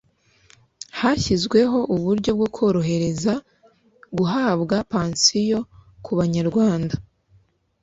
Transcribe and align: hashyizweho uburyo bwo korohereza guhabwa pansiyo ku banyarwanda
hashyizweho 0.99 1.77
uburyo 1.95 2.31
bwo 2.37 2.47
korohereza 2.55 3.33
guhabwa 4.17 4.75
pansiyo 4.91 5.59
ku 6.03 6.11
banyarwanda 6.19 6.95